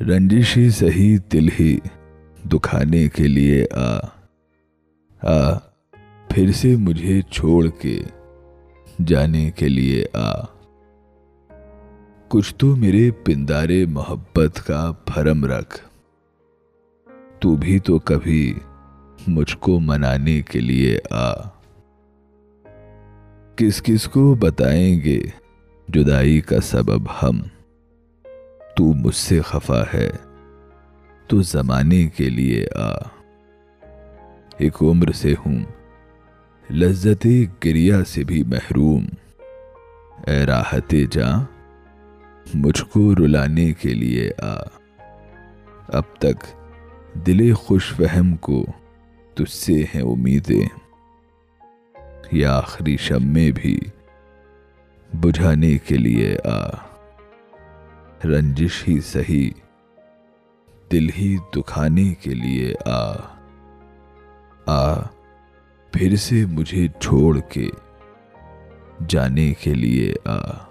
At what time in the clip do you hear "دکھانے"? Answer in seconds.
2.52-3.08, 61.56-62.14